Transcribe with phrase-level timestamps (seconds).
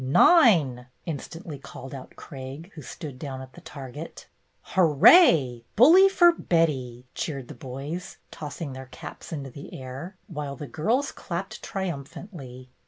[0.03, 4.25] "Ninel" instantly called out Craig, who stood down at the target.
[4.73, 5.63] "Hooray!
[5.75, 11.11] Bully for Betty!" cheered the boys, tossing their caps into the air, while the girls
[11.11, 12.71] clapped triumphantly.